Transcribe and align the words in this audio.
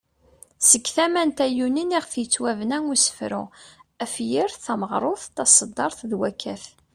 Seg 0.69 0.85
tama 0.95 1.23
n 1.27 1.29
tayunin 1.37 1.95
iɣef 1.97 2.13
yettwabena 2.19 2.77
usefru, 2.93 3.43
afyir, 4.03 4.49
tameɣrut 4.65 5.23
,taseddart 5.35 5.99
,d 6.09 6.11
wakat. 6.19 6.65